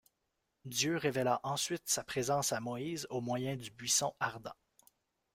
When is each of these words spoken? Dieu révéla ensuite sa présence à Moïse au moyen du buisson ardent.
Dieu 0.65 0.97
révéla 0.97 1.39
ensuite 1.43 1.83
sa 1.85 2.03
présence 2.03 2.53
à 2.53 2.59
Moïse 2.59 3.05
au 3.11 3.21
moyen 3.21 3.55
du 3.55 3.69
buisson 3.69 4.15
ardent. 4.19 4.55